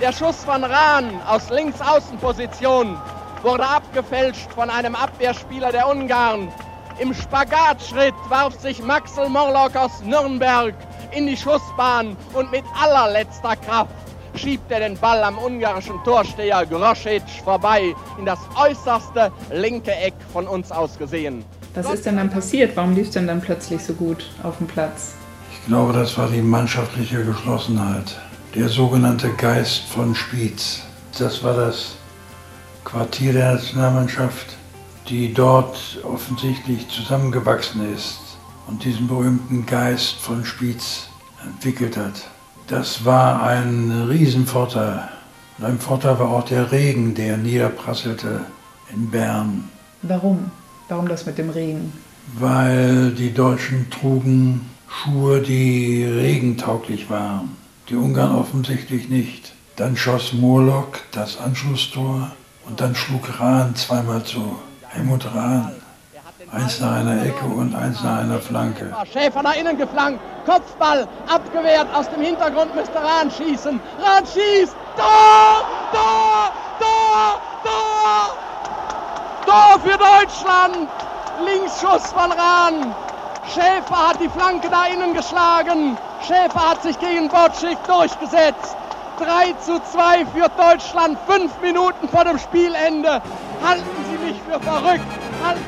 [0.03, 2.95] Der Schuss von Rahn aus Linksaußenposition
[3.43, 6.53] wurde abgefälscht von einem Abwehrspieler der Ungarn.
[6.99, 10.75] Im Spagatschritt warf sich Maxel Morlock aus Nürnberg
[11.13, 13.95] in die Schussbahn und mit allerletzter Kraft
[14.35, 20.47] schiebt er den Ball am ungarischen Torsteher Grosic vorbei in das äußerste linke Eck von
[20.47, 21.45] uns aus gesehen.
[21.75, 22.77] Was ist denn dann passiert?
[22.77, 25.15] Warum lief es denn dann plötzlich so gut auf dem Platz?
[25.53, 28.17] Ich glaube, das war die mannschaftliche Geschlossenheit.
[28.55, 30.83] Der sogenannte Geist von Spiez.
[31.19, 31.97] Das war das
[32.85, 34.57] Quartier der Nationalmannschaft,
[35.09, 38.28] die dort offensichtlich zusammengewachsen ist
[38.69, 41.09] und diesen berühmten Geist von Spiez
[41.45, 42.29] entwickelt hat.
[42.69, 45.09] Das war ein Riesenvorteil.
[45.59, 48.43] Und ein Vorteil war auch der Regen, der niederprasselte
[48.93, 49.69] in Bern.
[50.03, 50.51] Warum?
[50.89, 51.93] Warum das mit dem Regen?
[52.39, 57.57] Weil die Deutschen trugen Schuhe, die regentauglich waren.
[57.89, 59.55] Die Ungarn offensichtlich nicht.
[59.77, 62.33] Dann schoss Murlock das Anschlusstor
[62.67, 64.57] und dann schlug Rahn zweimal zu.
[64.89, 65.73] Helmut Rahn.
[66.51, 68.95] Eins nach einer Ecke und eins nach einer Flanke.
[69.13, 70.21] Schäfer nach innen geflankt.
[70.47, 71.89] Kopfball abgewehrt.
[71.95, 73.79] Aus dem Hintergrund müsste Rahn schießen.
[74.01, 74.75] Rahn schießt.
[74.97, 75.65] Tor!
[75.93, 76.53] Tor!
[76.81, 77.41] Tor!
[77.65, 78.37] Tor!
[79.45, 80.89] Tor für Deutschland!
[81.45, 82.95] Linksschuss von Rahn.
[83.53, 85.99] Schäfer hat die Flanke da innen geschlagen.
[86.27, 88.77] Schäfer hat sich gegen Botschik durchgesetzt.
[89.19, 93.21] 3 zu 2 für Deutschland, fünf Minuten vor dem Spielende.
[93.63, 95.05] Halten Sie mich für verrückt,
[95.45, 95.68] halten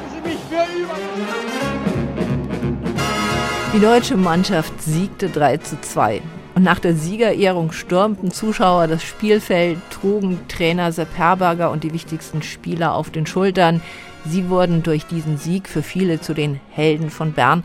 [3.72, 6.22] Die deutsche Mannschaft siegte 3 zu 2.
[6.54, 12.42] Und nach der Siegerehrung stürmten Zuschauer das Spielfeld, trugen Trainer Sepp Herberger und die wichtigsten
[12.42, 13.80] Spieler auf den Schultern.
[14.26, 17.64] Sie wurden durch diesen Sieg für viele zu den Helden von Bern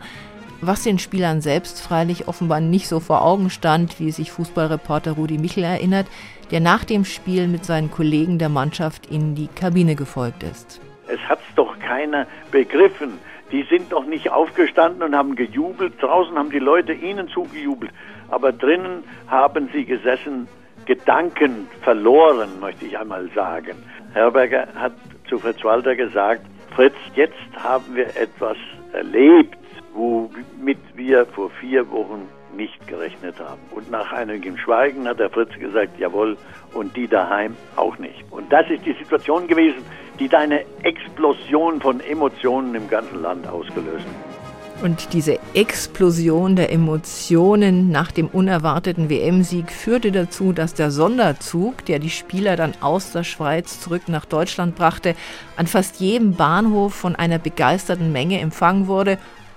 [0.60, 5.38] was den Spielern selbst freilich offenbar nicht so vor Augen stand, wie sich Fußballreporter Rudi
[5.38, 6.06] Michel erinnert,
[6.50, 10.80] der nach dem Spiel mit seinen Kollegen der Mannschaft in die Kabine gefolgt ist.
[11.08, 13.18] Es hat's doch keiner begriffen.
[13.52, 15.94] Die sind doch nicht aufgestanden und haben gejubelt.
[16.02, 17.92] Draußen haben die Leute ihnen zugejubelt.
[18.28, 20.48] Aber drinnen haben sie gesessen,
[20.84, 23.76] Gedanken verloren, möchte ich einmal sagen.
[24.12, 24.92] Herberger hat
[25.28, 26.42] zu Fritz Walter gesagt,
[26.74, 28.56] Fritz, jetzt haben wir etwas
[28.92, 29.58] erlebt,
[29.94, 33.60] womit wir vor vier Wochen nicht gerechnet haben.
[33.70, 36.36] Und nach einigem Schweigen hat der Fritz gesagt, jawohl,
[36.72, 38.24] und die daheim auch nicht.
[38.30, 39.82] Und das ist die Situation gewesen,
[40.18, 44.36] die da eine Explosion von Emotionen im ganzen Land ausgelöst hat.
[44.82, 51.98] Und diese Explosion der Emotionen nach dem unerwarteten WM-Sieg führte dazu, dass der Sonderzug, der
[51.98, 55.14] die Spieler dann aus der Schweiz zurück nach Deutschland brachte,
[55.56, 59.16] an fast jedem Bahnhof von einer begeisterten Menge empfangen wurde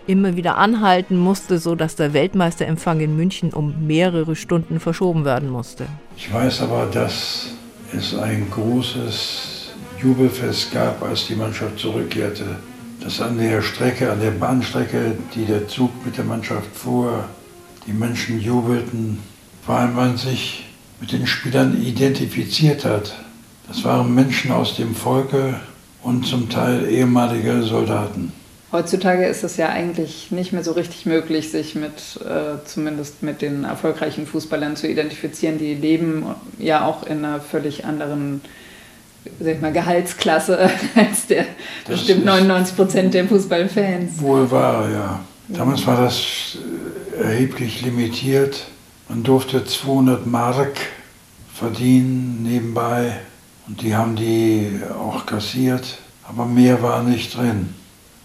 [0.09, 5.85] immer wieder anhalten musste, sodass der Weltmeisterempfang in München um mehrere Stunden verschoben werden musste.
[6.17, 7.49] Ich weiß aber, dass
[7.95, 9.69] es ein großes
[10.01, 12.57] Jubelfest gab, als die Mannschaft zurückkehrte.
[13.01, 17.25] Dass an der Strecke, an der Bahnstrecke, die der Zug mit der Mannschaft fuhr,
[17.85, 19.19] die Menschen jubelten,
[19.67, 20.65] weil man sich
[20.99, 23.15] mit den Spielern identifiziert hat.
[23.67, 25.59] Das waren Menschen aus dem Volke
[26.01, 28.33] und zum Teil ehemalige Soldaten.
[28.71, 33.41] Heutzutage ist es ja eigentlich nicht mehr so richtig möglich, sich mit, äh, zumindest mit
[33.41, 35.57] den erfolgreichen Fußballern zu identifizieren.
[35.57, 36.23] Die leben
[36.59, 38.41] ja auch in einer völlig anderen
[39.39, 41.45] sag ich mal, Gehaltsklasse als der
[41.85, 44.21] das bestimmt 99 Prozent der Fußballfans.
[44.21, 45.19] Wohl wahr, ja.
[45.47, 46.57] Damals war das
[47.17, 48.65] äh, erheblich limitiert.
[49.07, 50.77] Man durfte 200 Mark
[51.51, 53.13] verdienen nebenbei
[53.67, 57.73] und die haben die auch kassiert, aber mehr war nicht drin.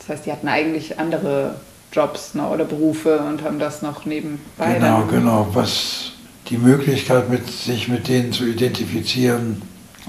[0.07, 1.57] Das heißt, die hatten eigentlich andere
[1.93, 4.75] Jobs ne, oder Berufe und haben das noch nebenbei.
[4.75, 5.47] Genau, dann genau.
[5.53, 6.13] Was
[6.49, 9.63] die Möglichkeit, mit, sich mit denen zu identifizieren,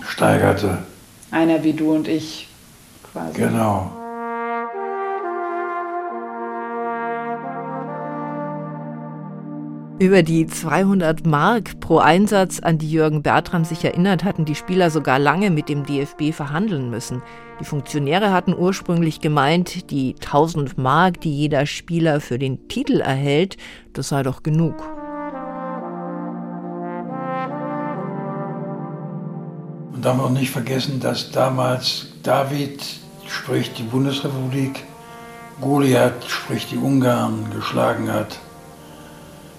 [0.07, 0.79] steigerte.
[1.31, 2.49] Einer wie du und ich
[3.11, 3.39] quasi.
[3.39, 3.91] Genau.
[9.97, 14.89] Über die 200 Mark pro Einsatz, an die Jürgen Bertram sich erinnert, hatten die Spieler
[14.89, 17.21] sogar lange mit dem DFB verhandeln müssen.
[17.61, 23.55] Die Funktionäre hatten ursprünglich gemeint, die 1000 Mark, die jeder Spieler für den Titel erhält,
[23.93, 24.75] das sei doch genug.
[29.93, 32.83] Und darf auch nicht vergessen, dass damals David,
[33.27, 34.83] sprich die Bundesrepublik,
[35.61, 38.39] Goliath, sprich die Ungarn, geschlagen hat.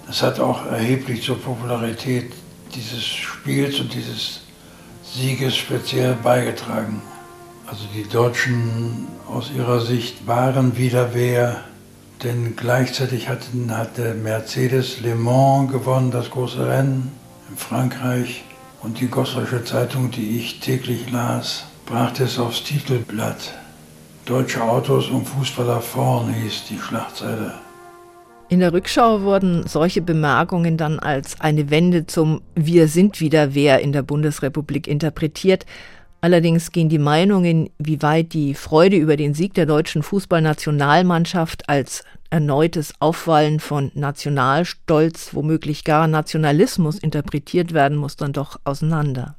[0.07, 2.31] Das hat auch erheblich zur Popularität
[2.73, 4.41] dieses Spiels und dieses
[5.03, 7.01] Sieges speziell beigetragen.
[7.65, 11.61] Also die Deutschen aus ihrer Sicht waren wieder wer,
[12.23, 17.11] denn gleichzeitig hatten, hatte Mercedes Le Mans gewonnen, das große Rennen
[17.49, 18.45] in Frankreich.
[18.81, 23.53] Und die Gosserische Zeitung, die ich täglich las, brachte es aufs Titelblatt.
[24.25, 27.66] Deutsche Autos und Fußballer vorn hieß die Schlagzeile.
[28.49, 33.81] In der Rückschau wurden solche Bemerkungen dann als eine Wende zum Wir sind wieder wer
[33.81, 35.65] in der Bundesrepublik interpretiert.
[36.21, 42.05] Allerdings gehen die Meinungen, wie weit die Freude über den Sieg der deutschen Fußballnationalmannschaft als
[42.29, 49.36] erneutes Aufwallen von Nationalstolz, womöglich gar Nationalismus interpretiert werden muss, dann doch auseinander.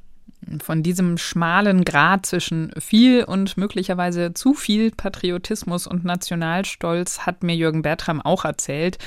[0.63, 7.55] Von diesem schmalen Grat zwischen viel und möglicherweise zu viel Patriotismus und Nationalstolz hat mir
[7.55, 8.97] Jürgen Bertram auch erzählt.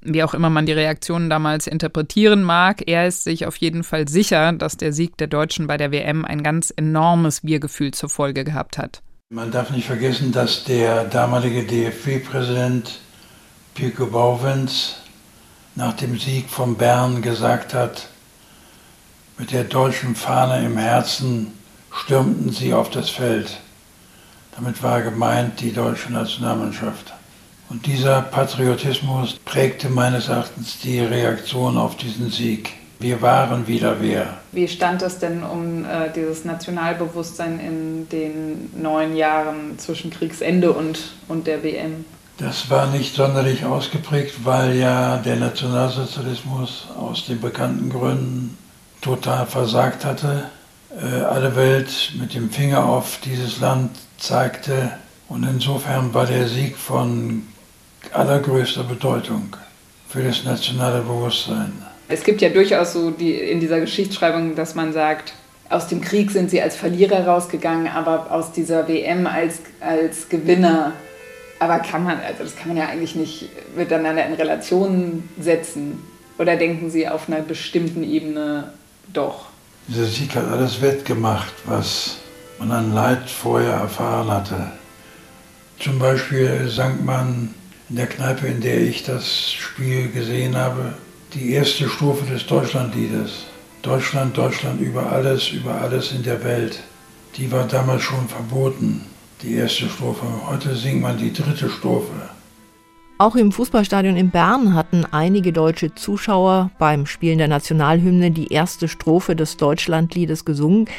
[0.00, 4.06] Wie auch immer man die Reaktionen damals interpretieren mag, er ist sich auf jeden Fall
[4.06, 8.44] sicher, dass der Sieg der Deutschen bei der WM ein ganz enormes Wir-Gefühl zur Folge
[8.44, 9.02] gehabt hat.
[9.30, 13.00] Man darf nicht vergessen, dass der damalige DFB-Präsident
[13.74, 14.96] Pico Bauwens
[15.74, 18.08] nach dem Sieg von Bern gesagt hat,
[19.38, 21.52] mit der deutschen Fahne im Herzen
[21.92, 23.60] stürmten sie auf das Feld.
[24.56, 27.12] Damit war gemeint die deutsche Nationalmannschaft.
[27.68, 32.74] Und dieser Patriotismus prägte meines Erachtens die Reaktion auf diesen Sieg.
[33.00, 34.38] Wir waren wieder wer.
[34.52, 41.00] Wie stand es denn um äh, dieses Nationalbewusstsein in den neun Jahren zwischen Kriegsende und,
[41.26, 42.04] und der WM?
[42.38, 48.56] Das war nicht sonderlich ausgeprägt, weil ja der Nationalsozialismus aus den bekannten Gründen
[49.04, 50.44] total versagt hatte,
[50.98, 54.92] äh, alle Welt mit dem Finger auf dieses Land zeigte.
[55.28, 57.42] Und insofern war der Sieg von
[58.12, 59.56] allergrößter Bedeutung
[60.08, 61.72] für das nationale Bewusstsein.
[62.08, 65.34] Es gibt ja durchaus so die, in dieser Geschichtsschreibung, dass man sagt,
[65.68, 70.92] aus dem Krieg sind sie als Verlierer rausgegangen, aber aus dieser WM als, als Gewinner.
[71.58, 76.02] Aber kann man, also das kann man ja eigentlich nicht miteinander in Relation setzen.
[76.38, 78.72] Oder denken Sie auf einer bestimmten Ebene
[79.12, 79.46] doch.
[79.88, 82.16] Dieser Sieg hat alles wettgemacht, was
[82.58, 84.72] man an Leid vorher erfahren hatte.
[85.78, 87.54] Zum Beispiel sang man
[87.90, 90.94] in der Kneipe, in der ich das Spiel gesehen habe,
[91.34, 93.44] die erste Strophe des Deutschlandliedes.
[93.82, 96.78] Deutschland, Deutschland über alles, über alles in der Welt.
[97.36, 99.04] Die war damals schon verboten,
[99.42, 100.24] die erste Strophe.
[100.46, 102.30] Heute singt man die dritte Strophe.
[103.24, 108.86] Auch im Fußballstadion in Bern hatten einige deutsche Zuschauer beim Spielen der Nationalhymne die erste
[108.86, 110.90] Strophe des Deutschlandliedes gesungen.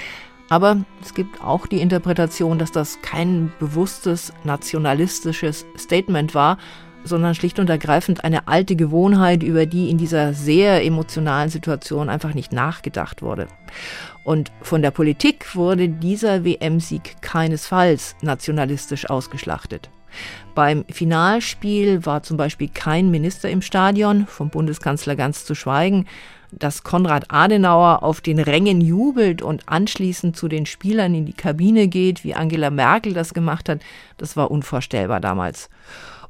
[0.49, 6.57] Aber es gibt auch die Interpretation, dass das kein bewusstes nationalistisches Statement war,
[7.03, 12.33] sondern schlicht und ergreifend eine alte Gewohnheit, über die in dieser sehr emotionalen Situation einfach
[12.33, 13.45] nicht nachgedacht wurde.
[14.23, 19.91] Und von der Politik wurde dieser WM-Sieg keinesfalls nationalistisch ausgeschlachtet.
[20.53, 26.05] Beim Finalspiel war zum Beispiel kein Minister im Stadion, vom Bundeskanzler ganz zu schweigen.
[26.51, 31.87] Dass Konrad Adenauer auf den Rängen jubelt und anschließend zu den Spielern in die Kabine
[31.87, 33.81] geht, wie Angela Merkel das gemacht hat,
[34.17, 35.69] das war unvorstellbar damals.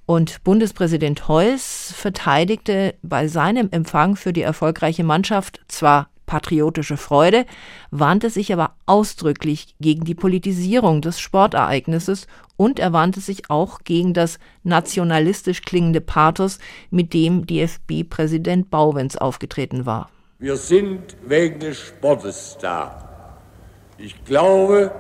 [0.08, 7.46] Und Bundespräsident Heuss verteidigte bei seinem Empfang für die erfolgreiche Mannschaft zwar patriotische Freude,
[7.92, 14.14] wandte sich aber ausdrücklich gegen die Politisierung des Sportereignisses und er wandte sich auch gegen
[14.14, 16.60] das nationalistisch klingende Pathos,
[16.90, 20.10] mit dem DFB-Präsident Bauwens aufgetreten war.
[20.40, 23.38] Wir sind wegen des Sportes da.
[23.98, 24.92] Ich glaube,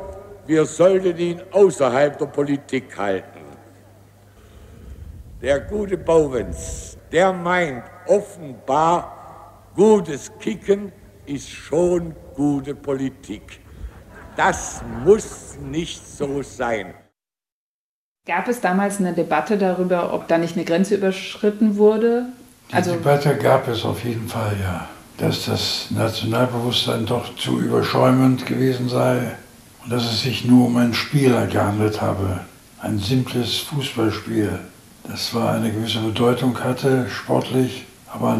[0.48, 3.40] wir sollten ihn außerhalb der Politik halten.
[5.42, 10.92] Der gute Bauwens, der meint offenbar, gutes Kicken
[11.26, 13.60] ist schon gute Politik.
[14.36, 16.94] Das muss nicht so sein.
[18.28, 22.26] Gab es damals eine Debatte darüber, ob da nicht eine Grenze überschritten wurde?
[22.70, 24.88] Die also Debatte gab es auf jeden Fall, ja.
[25.18, 29.36] Dass das Nationalbewusstsein doch zu überschäumend gewesen sei
[29.84, 32.42] und dass es sich nur um ein Spiel gehandelt habe.
[32.82, 34.60] Ein simples Fußballspiel,
[35.08, 38.38] das zwar eine gewisse Bedeutung hatte, sportlich, aber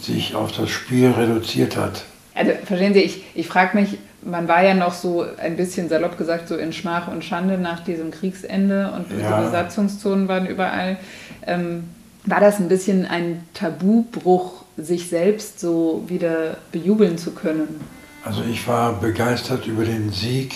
[0.00, 2.04] sich auf das Spiel reduziert hat.
[2.38, 6.16] Also verstehen Sie, ich, ich frage mich, man war ja noch so ein bisschen salopp
[6.16, 9.38] gesagt so in Schmach und Schande nach diesem Kriegsende und ja.
[9.38, 10.98] die Besatzungszonen waren überall.
[11.46, 11.84] Ähm,
[12.24, 17.80] war das ein bisschen ein Tabubruch, sich selbst so wieder bejubeln zu können?
[18.24, 20.54] Also ich war begeistert über den Sieg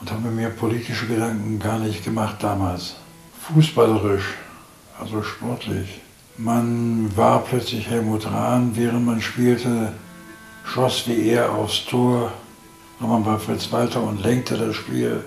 [0.00, 2.96] und habe mir politische Gedanken gar nicht gemacht damals.
[3.40, 4.34] Fußballerisch,
[5.00, 6.00] also sportlich.
[6.36, 9.92] Man war plötzlich Helmut Rahn, während man spielte,
[10.64, 12.32] schoss wie er aufs Tor
[13.02, 15.24] Nochmal bei Fritz Walter und lenkte das Spiel.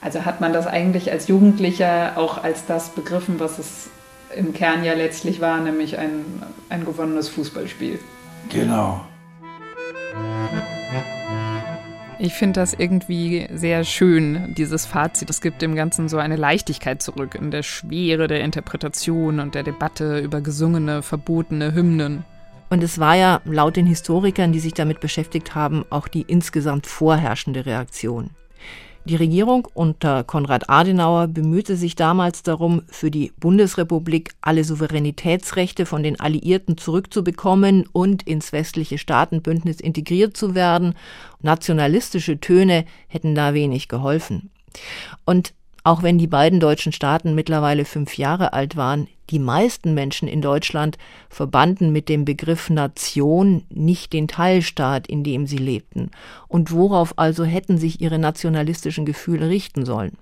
[0.00, 3.88] Also hat man das eigentlich als Jugendlicher auch als das begriffen, was es
[4.34, 6.24] im Kern ja letztlich war, nämlich ein,
[6.70, 8.00] ein gewonnenes Fußballspiel.
[8.50, 9.00] Genau.
[12.18, 15.30] Ich finde das irgendwie sehr schön, dieses Fazit.
[15.30, 19.62] Es gibt dem Ganzen so eine Leichtigkeit zurück in der Schwere der Interpretation und der
[19.62, 22.24] Debatte über gesungene, verbotene Hymnen.
[22.74, 26.88] Und es war ja laut den Historikern, die sich damit beschäftigt haben, auch die insgesamt
[26.88, 28.30] vorherrschende Reaktion.
[29.04, 36.02] Die Regierung unter Konrad Adenauer bemühte sich damals darum, für die Bundesrepublik alle Souveränitätsrechte von
[36.02, 40.96] den Alliierten zurückzubekommen und ins westliche Staatenbündnis integriert zu werden.
[41.42, 44.50] Nationalistische Töne hätten da wenig geholfen.
[45.24, 50.28] Und auch wenn die beiden deutschen Staaten mittlerweile fünf Jahre alt waren, die meisten Menschen
[50.28, 56.10] in Deutschland verbanden mit dem Begriff Nation nicht den Teilstaat, in dem sie lebten.
[56.48, 60.16] Und worauf also hätten sich ihre nationalistischen Gefühle richten sollen?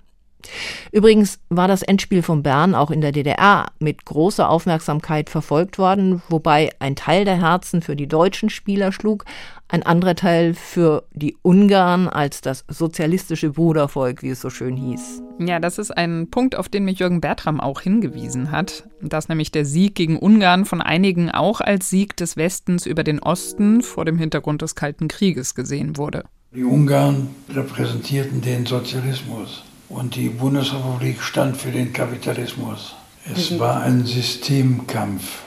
[0.91, 6.21] Übrigens war das Endspiel von Bern auch in der DDR mit großer Aufmerksamkeit verfolgt worden,
[6.29, 9.25] wobei ein Teil der Herzen für die deutschen Spieler schlug,
[9.67, 15.23] ein anderer Teil für die Ungarn als das sozialistische Brudervolk, wie es so schön hieß.
[15.39, 19.51] Ja, das ist ein Punkt, auf den mich Jürgen Bertram auch hingewiesen hat, dass nämlich
[19.51, 24.05] der Sieg gegen Ungarn von einigen auch als Sieg des Westens über den Osten vor
[24.05, 26.23] dem Hintergrund des Kalten Krieges gesehen wurde.
[26.53, 32.95] Die Ungarn repräsentierten den Sozialismus und die Bundesrepublik stand für den Kapitalismus.
[33.31, 33.59] Es mhm.
[33.59, 35.43] war ein Systemkampf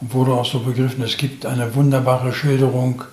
[0.00, 1.02] und wurde auch so begriffen.
[1.04, 3.04] Es gibt eine wunderbare Schilderung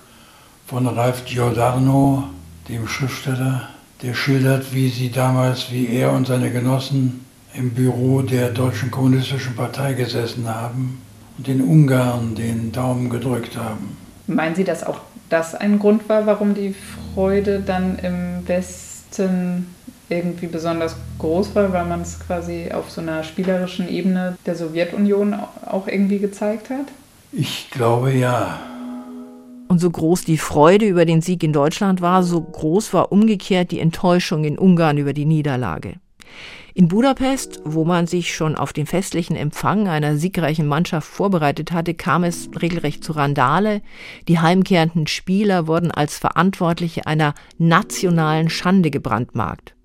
[0.66, 2.24] von Ralph Giordano,
[2.68, 3.68] dem Schriftsteller,
[4.02, 7.24] der schildert, wie sie damals, wie er und seine Genossen
[7.54, 11.00] im Büro der Deutschen Kommunistischen Partei gesessen haben
[11.38, 13.96] und den Ungarn den Daumen gedrückt haben.
[14.26, 15.00] Meinen Sie, dass auch
[15.30, 16.74] das ein Grund war, warum die
[17.14, 19.66] Freude dann im Westen
[20.08, 25.34] irgendwie besonders groß war, weil man es quasi auf so einer spielerischen Ebene der Sowjetunion
[25.66, 26.86] auch irgendwie gezeigt hat?
[27.32, 28.60] Ich glaube ja.
[29.68, 33.72] Und so groß die Freude über den Sieg in Deutschland war, so groß war umgekehrt
[33.72, 35.94] die Enttäuschung in Ungarn über die Niederlage.
[36.72, 41.94] In Budapest, wo man sich schon auf den festlichen Empfang einer siegreichen Mannschaft vorbereitet hatte,
[41.94, 43.80] kam es regelrecht zu Randale.
[44.28, 49.75] Die heimkehrenden Spieler wurden als Verantwortliche einer nationalen Schande gebrandmarkt.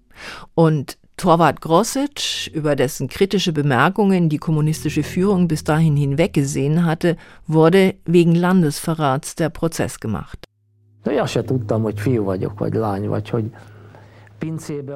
[0.54, 7.94] Und Torwart Grossic, über dessen kritische Bemerkungen die kommunistische Führung bis dahin hinweggesehen hatte, wurde
[8.06, 10.40] wegen Landesverrats der Prozess gemacht.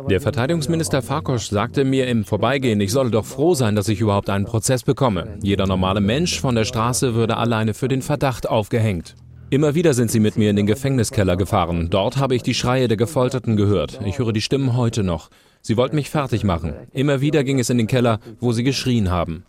[0.09, 4.31] Der Verteidigungsminister Farkosch sagte mir im Vorbeigehen, ich solle doch froh sein, dass ich überhaupt
[4.31, 5.37] einen Prozess bekomme.
[5.43, 9.15] Jeder normale Mensch von der Straße würde alleine für den Verdacht aufgehängt.
[9.51, 11.89] Immer wieder sind sie mit mir in den Gefängniskeller gefahren.
[11.91, 13.99] Dort habe ich die Schreie der Gefolterten gehört.
[14.03, 15.29] Ich höre die Stimmen heute noch.
[15.61, 16.73] Sie wollten mich fertig machen.
[16.93, 19.45] Immer wieder ging es in den Keller, wo sie geschrien haben.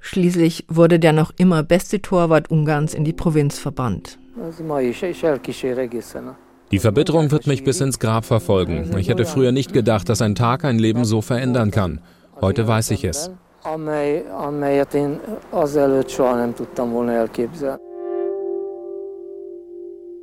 [0.00, 4.18] Schließlich wurde der noch immer beste Torwart Ungarns in die Provinz verbannt.
[6.70, 8.96] Die Verbitterung wird mich bis ins Grab verfolgen.
[8.98, 12.00] Ich hätte früher nicht gedacht, dass ein Tag ein Leben so verändern kann.
[12.40, 13.30] Heute weiß ich es
[13.64, 17.82] amely, amelyet én azelőtt soha nem tudtam volna elképzelni.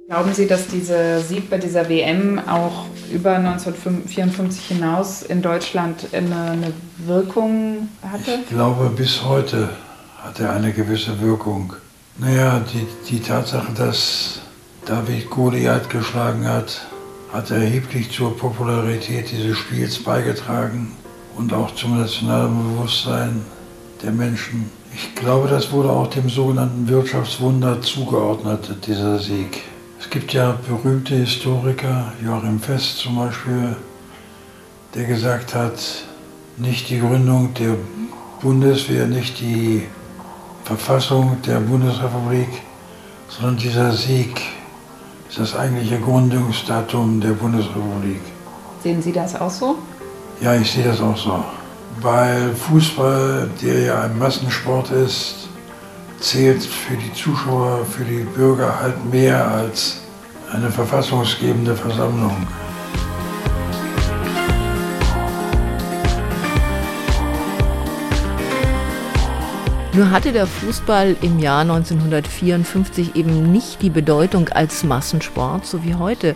[0.08, 6.50] Glauben Sie, dass dieser Sieg bei dieser WM auch über 1954 hinaus in Deutschland eine,
[6.52, 6.74] eine
[7.06, 8.40] Wirkung hatte?
[8.44, 9.70] Ich glaube, bis heute
[10.18, 11.74] hat er eine gewisse Wirkung.
[12.18, 14.42] Naja, die, die Tatsache, dass
[14.86, 16.88] David Goliath geschlagen hat,
[17.32, 20.92] hat erheblich zur Popularität dieses Spiels beigetragen
[21.42, 23.42] und auch zum nationalen Bewusstsein
[24.04, 24.70] der Menschen.
[24.94, 29.64] Ich glaube, das wurde auch dem sogenannten Wirtschaftswunder zugeordnet, dieser Sieg.
[30.00, 33.76] Es gibt ja berühmte Historiker, Joachim Fest zum Beispiel,
[34.94, 35.80] der gesagt hat,
[36.58, 37.76] nicht die Gründung der
[38.42, 39.84] Bundeswehr, nicht die
[40.64, 42.50] Verfassung der Bundesrepublik,
[43.30, 44.42] sondern dieser Sieg
[45.28, 48.22] ist das eigentliche Gründungsdatum der Bundesrepublik.
[48.84, 49.78] Sehen Sie das auch so?
[50.42, 51.44] Ja, ich sehe das auch so.
[52.02, 55.48] Weil Fußball, der ja ein Massensport ist,
[56.20, 60.02] zählt für die Zuschauer, für die Bürger halt mehr als
[60.52, 62.36] eine verfassungsgebende Versammlung.
[69.94, 75.94] Nur hatte der Fußball im Jahr 1954 eben nicht die Bedeutung als Massensport, so wie
[75.94, 76.36] heute.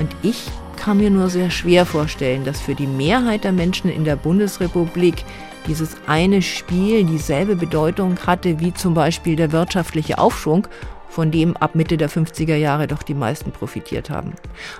[0.00, 0.50] Und ich
[0.86, 5.24] kann mir nur sehr schwer vorstellen, dass für die Mehrheit der Menschen in der Bundesrepublik
[5.66, 10.68] dieses eine Spiel dieselbe Bedeutung hatte wie zum Beispiel der wirtschaftliche Aufschwung,
[11.08, 14.34] von dem ab Mitte der 50er Jahre doch die meisten profitiert haben.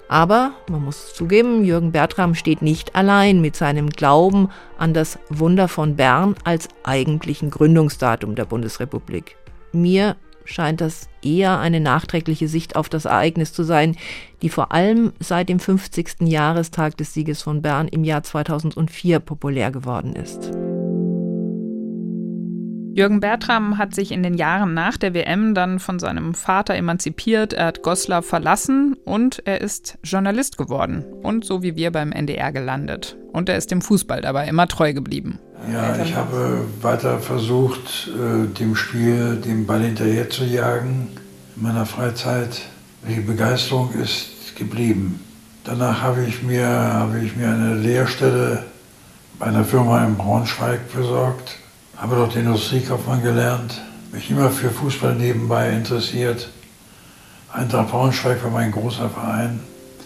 [0.08, 5.66] Aber man muss zugeben, Jürgen Bertram steht nicht allein mit seinem Glauben an das Wunder
[5.66, 9.34] von Bern als eigentlichen Gründungsdatum der Bundesrepublik.
[9.72, 10.14] Mir
[10.46, 13.96] scheint das eher eine nachträgliche Sicht auf das Ereignis zu sein,
[14.42, 16.22] die vor allem seit dem 50.
[16.22, 20.52] Jahrestag des Sieges von Bern im Jahr 2004 populär geworden ist.
[22.96, 27.52] Jürgen Bertram hat sich in den Jahren nach der WM dann von seinem Vater emanzipiert,
[27.52, 32.52] er hat Goslar verlassen und er ist Journalist geworden und so wie wir beim NDR
[32.52, 33.18] gelandet.
[33.34, 35.38] Und er ist dem Fußball dabei immer treu geblieben.
[35.70, 41.08] Ja, ich habe weiter versucht, äh, dem Spiel, dem Ball hinterher zu jagen
[41.54, 42.62] in meiner Freizeit.
[43.06, 45.20] Die Begeisterung ist geblieben.
[45.64, 48.64] Danach habe ich mir, habe ich mir eine Lehrstelle
[49.38, 51.58] bei einer Firma in Braunschweig besorgt
[51.96, 53.80] habe dort Industriekaufmann gelernt,
[54.12, 56.50] mich immer für Fußball nebenbei interessiert.
[57.52, 59.60] Eintracht Braunschweig war mein großer Verein.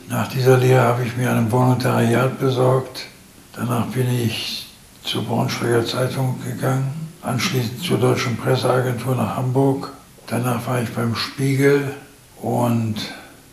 [0.09, 3.07] Nach dieser Lehre habe ich mir ein Volontariat besorgt.
[3.55, 4.69] Danach bin ich
[5.03, 9.93] zur Braunschweiger Zeitung gegangen, anschließend zur Deutschen Presseagentur nach Hamburg.
[10.27, 11.93] Danach war ich beim Spiegel
[12.41, 12.97] und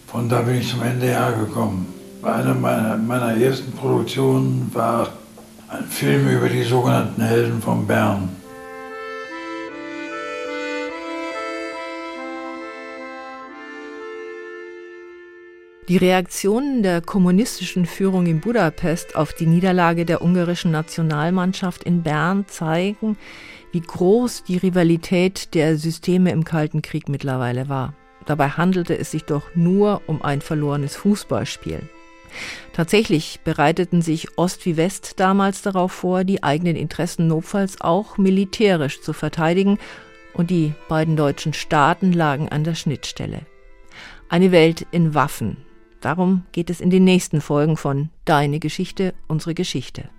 [0.05, 1.93] von da bin ich zum NDR gekommen.
[2.21, 5.09] Bei einer meiner, meiner ersten Produktionen war
[5.69, 8.29] ein Film über die sogenannten Helden von Bern.
[15.89, 22.45] Die Reaktionen der kommunistischen Führung in Budapest auf die Niederlage der ungarischen Nationalmannschaft in Bern
[22.47, 23.17] zeigen,
[23.71, 27.93] wie groß die Rivalität der Systeme im Kalten Krieg mittlerweile war.
[28.25, 31.81] Dabei handelte es sich doch nur um ein verlorenes Fußballspiel.
[32.73, 39.01] Tatsächlich bereiteten sich Ost wie West damals darauf vor, die eigenen Interessen notfalls auch militärisch
[39.01, 39.79] zu verteidigen,
[40.37, 43.41] und die beiden deutschen Staaten lagen an der Schnittstelle.
[44.29, 45.57] Eine Welt in Waffen.
[45.99, 50.09] Darum geht es in den nächsten Folgen von Deine Geschichte, unsere Geschichte.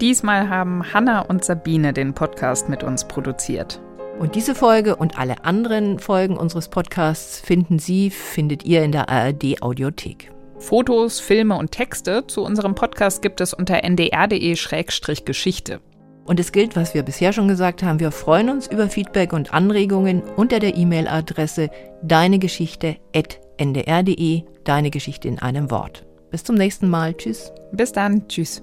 [0.00, 3.80] Diesmal haben Hanna und Sabine den Podcast mit uns produziert.
[4.20, 9.08] Und diese Folge und alle anderen Folgen unseres Podcasts finden Sie, findet ihr in der
[9.08, 10.30] ARD Audiothek.
[10.58, 15.80] Fotos, Filme und Texte zu unserem Podcast gibt es unter ndr.de-geschichte.
[16.26, 19.54] Und es gilt, was wir bisher schon gesagt haben, wir freuen uns über Feedback und
[19.54, 21.70] Anregungen unter der E-Mail-Adresse
[22.02, 26.04] deinegeschichte.ndr.de, deine Geschichte in einem Wort.
[26.30, 27.14] Bis zum nächsten Mal.
[27.14, 27.54] Tschüss.
[27.72, 28.28] Bis dann.
[28.28, 28.62] Tschüss.